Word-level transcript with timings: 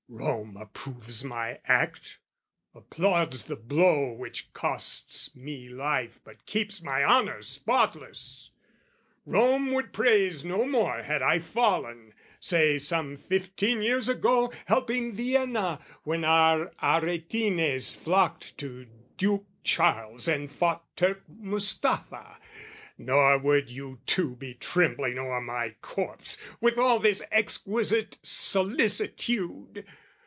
Rome 0.13 0.57
approves 0.57 1.23
my 1.23 1.61
act: 1.63 2.19
Applauds 2.75 3.45
the 3.45 3.55
blow 3.55 4.11
which 4.11 4.51
costs 4.51 5.33
me 5.37 5.69
life 5.69 6.19
but 6.25 6.45
keeps 6.45 6.81
My 6.81 7.01
honour 7.01 7.41
spotless: 7.41 8.51
Rome 9.25 9.71
would 9.71 9.93
praise 9.93 10.43
no 10.43 10.67
more 10.67 11.01
Had 11.03 11.21
I 11.21 11.39
fallen, 11.39 12.13
say, 12.41 12.77
some 12.77 13.15
fifteen 13.15 13.81
years 13.81 14.09
ago, 14.09 14.51
Helping 14.65 15.13
Vienna 15.13 15.79
when 16.03 16.25
our 16.25 16.73
Aretines 16.83 17.95
Flocked 17.95 18.57
to 18.57 18.87
Duke 19.15 19.45
Charles 19.63 20.27
and 20.27 20.51
fought 20.51 20.85
Turk 20.97 21.23
Mustafa: 21.29 22.37
Nor 22.97 23.37
would 23.39 23.71
you 23.71 23.99
two 24.05 24.35
be 24.35 24.53
trembling 24.55 25.17
o'er 25.17 25.41
my 25.41 25.73
corpse 25.81 26.37
With 26.59 26.77
all 26.77 26.99
this 26.99 27.23
exquisite 27.31 28.19
solicitude. 28.21 29.87